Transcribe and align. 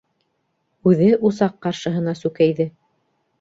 Үҙе 0.91 1.09
усаҡ 1.29 1.59
ҡаршыһына 1.67 2.17
сүкәйҙе. 2.23 2.69